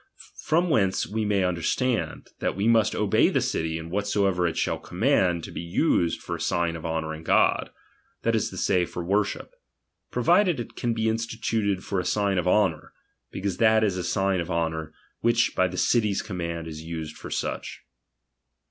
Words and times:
From 0.39 0.71
whence 0.71 1.05
we 1.05 1.25
may 1.25 1.43
understand, 1.43 2.31
that 2.39 2.55
we 2.55 2.67
must 2.67 2.95
obey 2.95 3.29
the 3.29 3.39
city 3.39 3.77
in 3.77 3.91
whatsoever 3.91 4.47
it 4.47 4.57
shall 4.57 4.79
command 4.79 5.43
to 5.43 5.51
be 5.51 5.61
used 5.61 6.23
for 6.23 6.35
a 6.35 6.41
sign 6.41 6.75
of 6.75 6.87
honouring 6.87 7.21
God, 7.21 7.69
that 8.23 8.33
is 8.33 8.49
to 8.49 8.57
say, 8.57 8.83
for 8.85 9.03
worship; 9.03 9.53
provided 10.09 10.59
it 10.59 10.75
can 10.75 10.95
be 10.95 11.07
instituted 11.07 11.83
for 11.83 11.99
a 11.99 12.03
sign 12.03 12.39
of 12.39 12.47
honour; 12.47 12.93
because 13.29 13.57
that 13.57 13.83
is 13.83 13.95
a 13.95 14.03
sign 14.03 14.39
of 14.41 14.49
honour, 14.49 14.91
which 15.19 15.53
by 15.55 15.67
the 15.67 15.77
city's 15.77 16.23
command 16.23 16.65
is 16.67 16.81
used 16.81 17.15
for 17.15 17.29
such. 17.29 17.81